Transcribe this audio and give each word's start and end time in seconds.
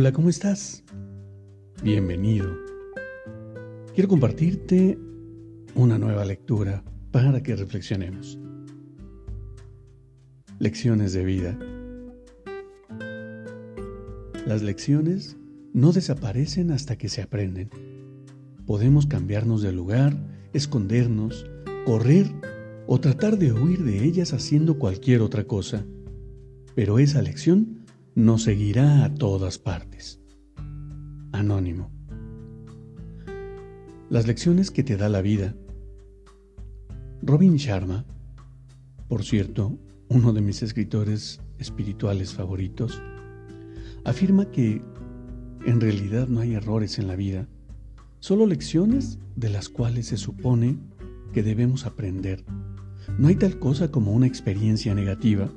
Hola, 0.00 0.12
¿cómo 0.12 0.30
estás? 0.30 0.82
Bienvenido. 1.82 2.48
Quiero 3.92 4.08
compartirte 4.08 4.98
una 5.74 5.98
nueva 5.98 6.24
lectura 6.24 6.82
para 7.10 7.42
que 7.42 7.54
reflexionemos. 7.54 8.38
Lecciones 10.58 11.12
de 11.12 11.24
vida. 11.26 11.58
Las 14.46 14.62
lecciones 14.62 15.36
no 15.74 15.92
desaparecen 15.92 16.70
hasta 16.70 16.96
que 16.96 17.10
se 17.10 17.20
aprenden. 17.20 17.68
Podemos 18.64 19.04
cambiarnos 19.04 19.60
de 19.60 19.72
lugar, 19.72 20.16
escondernos, 20.54 21.44
correr 21.84 22.26
o 22.86 23.00
tratar 23.00 23.36
de 23.36 23.52
huir 23.52 23.84
de 23.84 24.02
ellas 24.02 24.32
haciendo 24.32 24.78
cualquier 24.78 25.20
otra 25.20 25.44
cosa. 25.44 25.84
Pero 26.74 26.98
esa 26.98 27.20
lección 27.20 27.79
nos 28.14 28.42
seguirá 28.42 29.04
a 29.04 29.14
todas 29.14 29.58
partes. 29.58 30.20
Anónimo. 31.32 31.90
Las 34.08 34.26
lecciones 34.26 34.70
que 34.70 34.82
te 34.82 34.96
da 34.96 35.08
la 35.08 35.22
vida. 35.22 35.54
Robin 37.22 37.56
Sharma, 37.56 38.04
por 39.08 39.24
cierto, 39.24 39.78
uno 40.08 40.32
de 40.32 40.40
mis 40.40 40.62
escritores 40.62 41.40
espirituales 41.58 42.34
favoritos, 42.34 43.00
afirma 44.04 44.50
que 44.50 44.82
en 45.64 45.80
realidad 45.80 46.26
no 46.26 46.40
hay 46.40 46.54
errores 46.54 46.98
en 46.98 47.06
la 47.06 47.16
vida, 47.16 47.46
solo 48.18 48.46
lecciones 48.46 49.18
de 49.36 49.50
las 49.50 49.68
cuales 49.68 50.06
se 50.06 50.16
supone 50.16 50.78
que 51.32 51.42
debemos 51.42 51.86
aprender. 51.86 52.44
No 53.18 53.28
hay 53.28 53.36
tal 53.36 53.58
cosa 53.58 53.90
como 53.90 54.12
una 54.12 54.26
experiencia 54.26 54.94
negativa, 54.94 55.52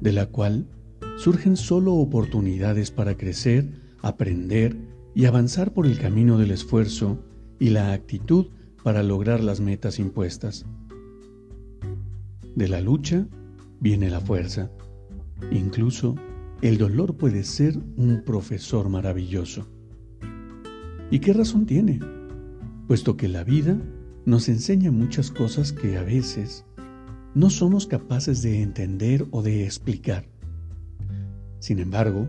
de 0.00 0.12
la 0.12 0.26
cual 0.26 0.68
surgen 1.18 1.56
solo 1.56 1.94
oportunidades 1.94 2.90
para 2.90 3.16
crecer, 3.16 3.68
aprender 4.00 4.76
y 5.14 5.26
avanzar 5.26 5.72
por 5.72 5.86
el 5.86 5.98
camino 5.98 6.38
del 6.38 6.50
esfuerzo 6.50 7.18
y 7.58 7.70
la 7.70 7.92
actitud 7.92 8.46
para 8.82 9.02
lograr 9.02 9.42
las 9.42 9.60
metas 9.60 9.98
impuestas. 9.98 10.66
De 12.56 12.68
la 12.68 12.80
lucha 12.80 13.26
viene 13.80 14.10
la 14.10 14.20
fuerza. 14.20 14.70
Incluso 15.50 16.16
el 16.60 16.78
dolor 16.78 17.16
puede 17.16 17.44
ser 17.44 17.78
un 17.96 18.22
profesor 18.24 18.88
maravilloso. 18.88 19.66
¿Y 21.10 21.18
qué 21.18 21.32
razón 21.32 21.66
tiene? 21.66 22.00
Puesto 22.88 23.16
que 23.16 23.28
la 23.28 23.44
vida 23.44 23.80
nos 24.24 24.48
enseña 24.48 24.90
muchas 24.90 25.30
cosas 25.30 25.72
que 25.72 25.98
a 25.98 26.02
veces 26.02 26.64
no 27.34 27.50
somos 27.50 27.86
capaces 27.86 28.42
de 28.42 28.62
entender 28.62 29.26
o 29.30 29.42
de 29.42 29.64
explicar. 29.64 30.31
Sin 31.62 31.78
embargo, 31.78 32.28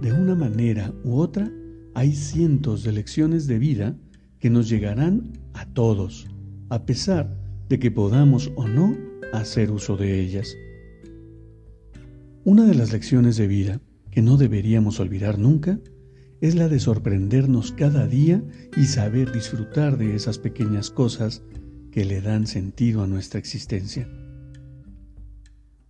de 0.00 0.10
una 0.10 0.34
manera 0.34 0.90
u 1.04 1.18
otra, 1.18 1.52
hay 1.92 2.14
cientos 2.14 2.82
de 2.82 2.92
lecciones 2.92 3.46
de 3.46 3.58
vida 3.58 3.94
que 4.38 4.48
nos 4.48 4.70
llegarán 4.70 5.34
a 5.52 5.66
todos, 5.66 6.26
a 6.70 6.86
pesar 6.86 7.36
de 7.68 7.78
que 7.78 7.90
podamos 7.90 8.50
o 8.56 8.66
no 8.66 8.96
hacer 9.34 9.70
uso 9.70 9.98
de 9.98 10.18
ellas. 10.18 10.56
Una 12.42 12.64
de 12.64 12.74
las 12.74 12.90
lecciones 12.90 13.36
de 13.36 13.48
vida 13.48 13.82
que 14.10 14.22
no 14.22 14.38
deberíamos 14.38 14.98
olvidar 14.98 15.38
nunca 15.38 15.78
es 16.40 16.54
la 16.54 16.68
de 16.68 16.80
sorprendernos 16.80 17.72
cada 17.72 18.06
día 18.06 18.42
y 18.78 18.86
saber 18.86 19.30
disfrutar 19.30 19.98
de 19.98 20.16
esas 20.16 20.38
pequeñas 20.38 20.88
cosas 20.90 21.42
que 21.90 22.06
le 22.06 22.22
dan 22.22 22.46
sentido 22.46 23.02
a 23.02 23.06
nuestra 23.06 23.38
existencia. 23.38 24.08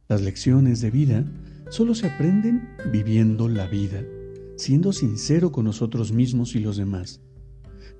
Las 0.08 0.22
lecciones 0.22 0.80
de 0.80 0.90
vida 0.90 1.24
solo 1.68 1.94
se 1.94 2.06
aprenden 2.06 2.68
viviendo 2.92 3.48
la 3.48 3.66
vida, 3.66 4.02
siendo 4.56 4.92
sincero 4.92 5.52
con 5.52 5.64
nosotros 5.64 6.12
mismos 6.12 6.54
y 6.54 6.60
los 6.60 6.76
demás. 6.76 7.20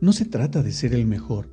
No 0.00 0.12
se 0.12 0.24
trata 0.24 0.62
de 0.62 0.72
ser 0.72 0.94
el 0.94 1.06
mejor, 1.06 1.50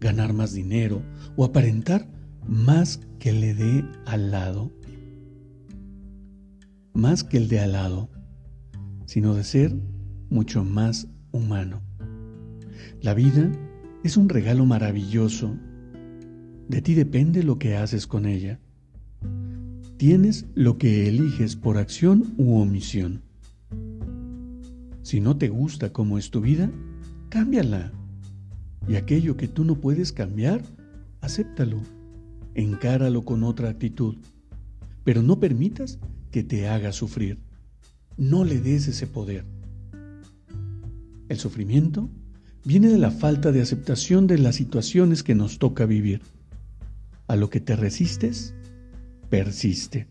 ganar 0.00 0.32
más 0.32 0.52
dinero 0.52 1.02
o 1.36 1.44
aparentar 1.44 2.08
más 2.46 3.00
que 3.18 3.32
le 3.32 3.54
dé 3.54 3.84
al 4.06 4.30
lado, 4.30 4.72
más 6.92 7.24
que 7.24 7.38
el 7.38 7.48
de 7.48 7.60
al 7.60 7.72
lado, 7.72 8.10
sino 9.06 9.34
de 9.34 9.44
ser 9.44 9.74
mucho 10.28 10.64
más 10.64 11.08
humano. 11.32 11.82
La 13.00 13.14
vida 13.14 13.50
es 14.02 14.16
un 14.16 14.28
regalo 14.28 14.66
maravilloso. 14.66 15.56
De 16.68 16.82
ti 16.82 16.94
depende 16.94 17.42
lo 17.42 17.58
que 17.58 17.76
haces 17.76 18.06
con 18.06 18.26
ella. 18.26 18.60
Tienes 19.96 20.46
lo 20.54 20.76
que 20.76 21.08
eliges 21.08 21.54
por 21.54 21.78
acción 21.78 22.34
u 22.36 22.56
omisión. 22.56 23.22
Si 25.02 25.20
no 25.20 25.36
te 25.36 25.48
gusta 25.48 25.92
cómo 25.92 26.18
es 26.18 26.30
tu 26.30 26.40
vida, 26.40 26.68
cámbiala. 27.28 27.92
Y 28.88 28.96
aquello 28.96 29.36
que 29.36 29.46
tú 29.46 29.64
no 29.64 29.76
puedes 29.76 30.12
cambiar, 30.12 30.62
acéptalo. 31.20 31.80
Encáralo 32.56 33.24
con 33.24 33.44
otra 33.44 33.68
actitud. 33.68 34.16
Pero 35.04 35.22
no 35.22 35.38
permitas 35.38 36.00
que 36.32 36.42
te 36.42 36.68
haga 36.68 36.90
sufrir. 36.90 37.38
No 38.16 38.44
le 38.44 38.60
des 38.60 38.88
ese 38.88 39.06
poder. 39.06 39.44
El 41.28 41.38
sufrimiento 41.38 42.10
viene 42.64 42.88
de 42.88 42.98
la 42.98 43.12
falta 43.12 43.52
de 43.52 43.62
aceptación 43.62 44.26
de 44.26 44.38
las 44.38 44.56
situaciones 44.56 45.22
que 45.22 45.36
nos 45.36 45.60
toca 45.60 45.86
vivir. 45.86 46.20
A 47.28 47.36
lo 47.36 47.48
que 47.48 47.60
te 47.60 47.76
resistes, 47.76 48.54
persiste. 49.34 50.06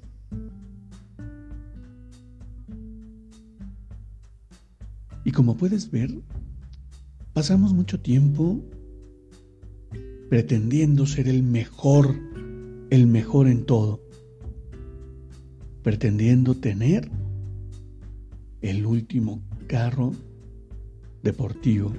Y 5.23 5.31
como 5.31 5.55
puedes 5.55 5.89
ver, 5.91 6.13
pasamos 7.31 7.73
mucho 7.73 8.01
tiempo 8.01 8.61
pretendiendo 10.29 11.05
ser 11.05 11.29
el 11.29 11.41
mejor, 11.41 12.13
el 12.89 13.07
mejor 13.07 13.47
en 13.47 13.65
todo, 13.65 14.01
pretendiendo 15.83 16.55
tener 16.55 17.09
el 18.59 18.85
último 18.85 19.41
carro 19.67 20.11
deportivo 21.21 21.93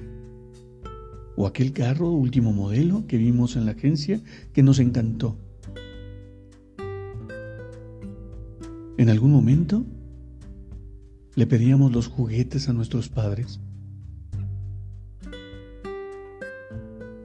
o 1.35 1.47
aquel 1.47 1.73
carro 1.73 2.11
último 2.11 2.53
modelo 2.53 3.07
que 3.07 3.17
vimos 3.17 3.55
en 3.55 3.65
la 3.65 3.71
agencia 3.71 4.21
que 4.53 4.61
nos 4.61 4.77
encantó. 4.77 5.39
En 8.97 9.09
algún 9.09 9.31
momento 9.31 9.85
le 11.35 11.45
pedíamos 11.47 11.91
los 11.91 12.07
juguetes 12.07 12.69
a 12.69 12.73
nuestros 12.73 13.09
padres. 13.09 13.59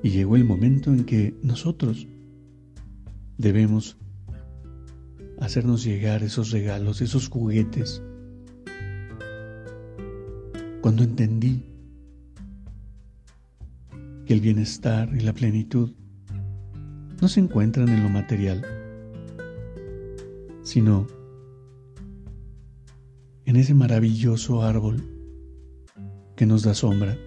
Y 0.02 0.10
llegó 0.10 0.34
el 0.34 0.44
momento 0.44 0.92
en 0.92 1.04
que 1.04 1.38
nosotros 1.42 2.08
debemos 3.38 3.98
hacernos 5.38 5.84
llegar 5.84 6.24
esos 6.24 6.50
regalos, 6.50 7.00
esos 7.02 7.28
juguetes. 7.28 8.02
Cuando 10.80 11.04
entendí 11.04 11.62
que 14.26 14.34
el 14.34 14.40
bienestar 14.40 15.08
y 15.14 15.20
la 15.20 15.34
plenitud 15.34 15.92
no 17.20 17.28
se 17.28 17.38
encuentran 17.38 17.88
en 17.90 18.02
lo 18.02 18.08
material, 18.08 18.64
sino 20.62 21.06
en 21.06 21.19
ese 23.56 23.74
maravilloso 23.74 24.62
árbol 24.62 25.02
que 26.36 26.46
nos 26.46 26.62
da 26.62 26.74
sombra, 26.74 27.18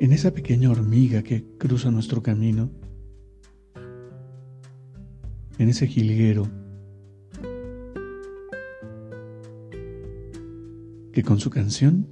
en 0.00 0.12
esa 0.12 0.32
pequeña 0.32 0.70
hormiga 0.70 1.22
que 1.22 1.44
cruza 1.58 1.90
nuestro 1.90 2.22
camino, 2.22 2.70
en 5.58 5.68
ese 5.68 5.86
jilguero 5.86 6.48
que 11.12 11.22
con 11.22 11.40
su 11.40 11.48
canción 11.48 12.06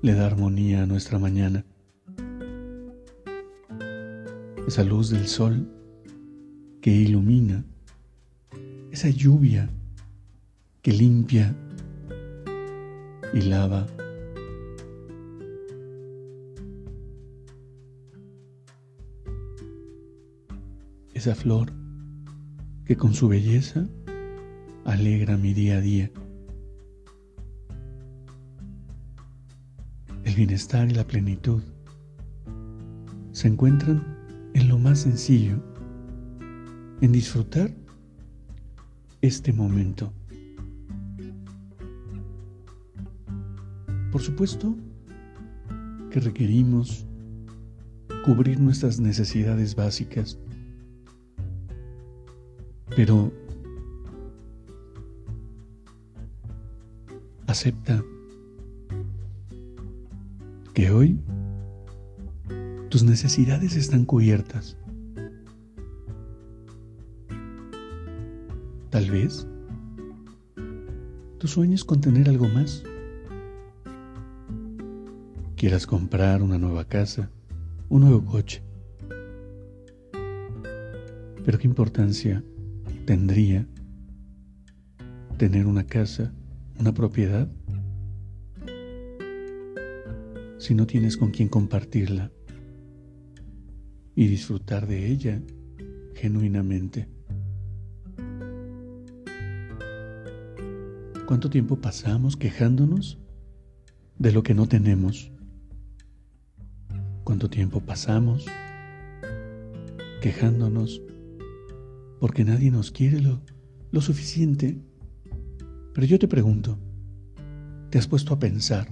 le 0.00 0.14
da 0.14 0.26
armonía 0.26 0.82
a 0.82 0.86
nuestra 0.86 1.18
mañana. 1.18 1.66
Esa 4.66 4.84
luz 4.84 5.10
del 5.10 5.26
sol 5.26 5.68
que 6.80 6.90
ilumina, 6.90 7.64
esa 8.90 9.08
lluvia 9.08 9.70
que 10.82 10.92
limpia 10.92 11.54
y 13.32 13.42
lava. 13.42 13.86
Esa 21.14 21.34
flor 21.34 21.72
que 22.84 22.96
con 22.96 23.14
su 23.14 23.28
belleza 23.28 23.86
alegra 24.84 25.36
mi 25.36 25.54
día 25.54 25.76
a 25.76 25.80
día. 25.80 26.10
El 30.24 30.34
bienestar 30.34 30.90
y 30.90 30.94
la 30.94 31.06
plenitud 31.06 31.62
se 33.32 33.48
encuentran 33.48 34.04
en 34.54 34.68
lo 34.68 34.78
más 34.78 35.00
sencillo, 35.00 35.62
en 37.00 37.12
disfrutar 37.12 37.79
este 39.20 39.52
momento. 39.52 40.12
Por 44.12 44.22
supuesto 44.22 44.76
que 46.10 46.20
requerimos 46.20 47.06
cubrir 48.24 48.60
nuestras 48.60 48.98
necesidades 48.98 49.74
básicas, 49.74 50.38
pero 52.96 53.32
Acepta 57.50 58.04
que 60.72 60.92
hoy 60.92 61.18
tus 62.90 63.02
necesidades 63.02 63.74
están 63.74 64.04
cubiertas. 64.04 64.76
Tal 69.10 69.18
vez 69.22 69.44
tú 71.38 71.48
sueñes 71.48 71.82
con 71.82 72.00
tener 72.00 72.28
algo 72.28 72.46
más. 72.46 72.84
Quieras 75.56 75.84
comprar 75.84 76.42
una 76.42 76.58
nueva 76.58 76.84
casa, 76.84 77.28
un 77.88 78.02
nuevo 78.02 78.24
coche. 78.24 78.62
Pero 81.44 81.58
¿qué 81.58 81.66
importancia 81.66 82.44
tendría 83.04 83.66
tener 85.38 85.66
una 85.66 85.84
casa 85.84 86.32
una 86.78 86.94
propiedad 86.94 87.50
si 90.58 90.72
no 90.76 90.86
tienes 90.86 91.16
con 91.16 91.32
quien 91.32 91.48
compartirla 91.48 92.30
y 94.14 94.28
disfrutar 94.28 94.86
de 94.86 95.08
ella 95.08 95.42
genuinamente. 96.14 97.08
¿Cuánto 101.30 101.48
tiempo 101.48 101.76
pasamos 101.76 102.36
quejándonos 102.36 103.16
de 104.18 104.32
lo 104.32 104.42
que 104.42 104.52
no 104.52 104.66
tenemos? 104.66 105.30
¿Cuánto 107.22 107.48
tiempo 107.48 107.78
pasamos 107.78 108.46
quejándonos 110.22 111.00
porque 112.18 112.42
nadie 112.42 112.72
nos 112.72 112.90
quiere 112.90 113.20
lo, 113.20 113.40
lo 113.92 114.00
suficiente 114.00 114.82
pero 115.94 116.04
yo 116.04 116.18
te 116.18 116.26
pregunto, 116.26 116.76
¿te 117.90 117.98
has 117.98 118.08
puesto 118.08 118.34
a 118.34 118.40
pensar 118.40 118.88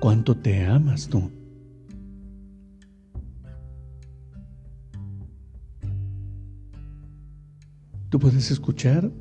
cuánto 0.00 0.34
te 0.34 0.64
amas 0.64 1.06
tú? 1.06 1.30
Tú 8.08 8.18
puedes 8.18 8.50
escuchar 8.50 9.12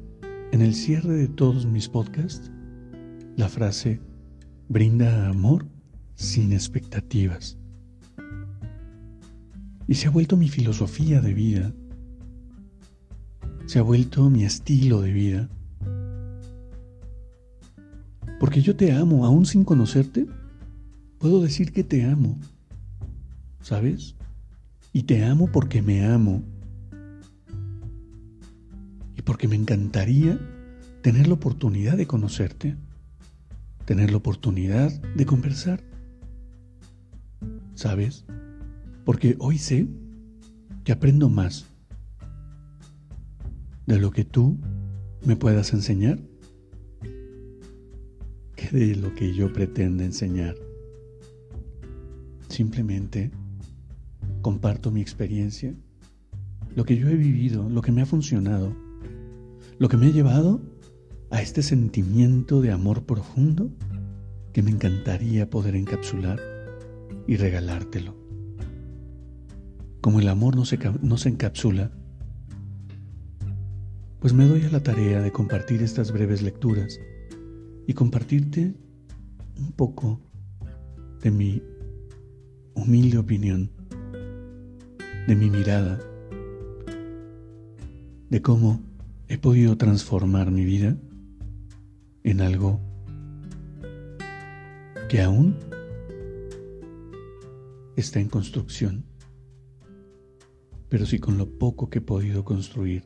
en 0.54 0.62
el 0.62 0.76
cierre 0.76 1.16
de 1.16 1.28
todos 1.28 1.66
mis 1.66 1.90
podcasts 1.90 2.52
la 3.38 3.50
frase 3.50 4.00
brinda 4.70 5.28
amor 5.28 5.66
sin 6.14 6.54
expectativas. 6.54 7.58
Y 9.88 9.96
se 9.96 10.08
ha 10.08 10.12
vuelto 10.12 10.38
mi 10.38 10.50
filosofía 10.50 11.22
de 11.22 11.34
vida, 11.34 11.74
se 13.66 13.80
ha 13.80 13.82
vuelto 13.82 14.30
mi 14.30 14.44
estilo 14.44 15.02
de 15.02 15.12
vida. 15.12 15.50
Porque 18.40 18.62
yo 18.62 18.76
te 18.76 18.92
amo, 18.92 19.26
aún 19.26 19.48
sin 19.48 19.64
conocerte, 19.64 20.28
puedo 21.18 21.42
decir 21.42 21.74
que 21.74 21.84
te 21.84 22.06
amo. 22.06 22.38
¿Sabes? 23.60 24.16
Y 24.92 25.02
te 25.04 25.26
amo 25.26 25.50
porque 25.52 25.82
me 25.82 26.06
amo. 26.06 26.44
Porque 29.24 29.48
me 29.48 29.56
encantaría 29.56 30.40
tener 31.02 31.28
la 31.28 31.36
oportunidad 31.36 31.98
de 31.98 32.08
conocerte, 32.08 32.76
tener 33.86 34.12
la 34.12 34.18
oportunidad 34.18 34.92
de 34.92 35.26
conversar. 35.26 35.84
¿Sabes? 37.76 38.26
Porque 39.06 39.36
hoy 39.40 39.58
sé 39.58 39.88
que 40.84 40.92
aprendo 40.92 41.30
más 41.30 41.66
de 43.86 44.00
lo 44.00 44.12
que 44.12 44.24
tú 44.24 44.58
me 45.26 45.36
puedas 45.36 45.74
enseñar 45.74 46.20
de 48.72 48.96
lo 48.96 49.14
que 49.14 49.34
yo 49.34 49.52
pretendo 49.52 50.04
enseñar. 50.04 50.56
Simplemente 52.50 53.32
comparto 54.42 54.92
mi 54.92 55.02
experiencia, 55.02 55.74
lo 56.76 56.84
que 56.84 56.98
yo 56.98 57.08
he 57.08 57.16
vivido, 57.16 57.70
lo 57.70 57.82
que 57.82 57.92
me 57.92 58.02
ha 58.02 58.06
funcionado, 58.06 58.76
lo 59.80 59.90
que 59.90 59.98
me 59.98 60.08
ha 60.08 60.12
llevado 60.12 60.62
a 61.30 61.42
este 61.42 61.64
sentimiento 61.64 62.62
de 62.62 62.72
amor 62.72 63.06
profundo 63.06 63.72
que 64.54 64.62
me 64.62 64.72
encantaría 64.72 65.50
poder 65.50 65.76
encapsular 65.76 66.40
y 67.28 67.38
regalártelo. 67.38 68.16
Como 70.02 70.20
el 70.20 70.28
amor 70.28 70.56
no 70.56 70.66
se, 70.66 70.78
no 71.02 71.18
se 71.18 71.30
encapsula, 71.30 71.92
pues 74.20 74.34
me 74.34 74.48
doy 74.48 74.64
a 74.64 74.70
la 74.70 74.84
tarea 74.84 75.22
de 75.22 75.32
compartir 75.32 75.82
estas 75.82 76.12
breves 76.12 76.42
lecturas 76.42 77.00
y 77.88 77.94
compartirte 77.94 78.76
un 79.58 79.72
poco 79.72 80.22
de 81.22 81.32
mi 81.32 81.64
humilde 82.76 83.18
opinión, 83.18 83.72
de 85.28 85.36
mi 85.36 85.50
mirada, 85.50 86.00
de 88.30 88.42
cómo 88.42 88.93
he 89.28 89.38
podido 89.38 89.78
transformar 89.78 90.52
mi 90.52 90.66
vida 90.66 90.98
en 92.24 92.42
algo 92.42 92.80
que 95.10 95.22
aún 95.22 95.56
está 97.96 98.20
en 98.20 98.30
construcción, 98.30 99.06
pero 100.90 101.06
si 101.06 101.20
con 101.20 101.38
lo 101.38 101.48
poco 101.58 101.90
que 101.90 102.00
he 102.00 102.02
podido 102.02 102.44
construir 102.44 103.04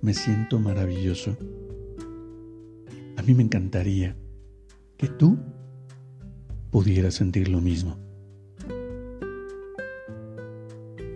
me 0.00 0.14
siento 0.14 0.58
maravilloso 0.58 1.36
a 3.22 3.22
mí 3.22 3.34
me 3.34 3.44
encantaría 3.44 4.16
que 4.96 5.06
tú 5.06 5.38
pudieras 6.70 7.14
sentir 7.14 7.48
lo 7.48 7.60
mismo. 7.60 7.96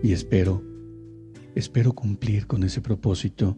Y 0.01 0.13
espero, 0.13 0.63
espero 1.55 1.93
cumplir 1.93 2.47
con 2.47 2.63
ese 2.63 2.79
propósito 2.79 3.57